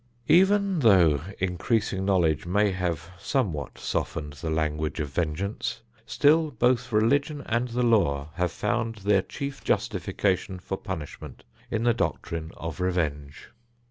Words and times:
Even 0.27 0.79
though 0.79 1.21
increasing 1.37 2.05
knowledge 2.05 2.47
may 2.47 2.71
have 2.71 3.11
somewhat 3.19 3.77
softened 3.77 4.33
the 4.33 4.49
language 4.49 4.99
of 4.99 5.09
vengeance, 5.09 5.81
still 6.07 6.49
both 6.49 6.91
religion 6.91 7.43
and 7.45 7.67
the 7.67 7.83
law 7.85 8.31
have 8.33 8.51
found 8.51 8.95
their 8.95 9.21
chief 9.21 9.63
justification 9.63 10.57
for 10.57 10.75
punishment 10.75 11.43
in 11.69 11.83
the 11.83 11.93
doctrine 11.93 12.51
of 12.57 12.79
revenge. 12.79 13.49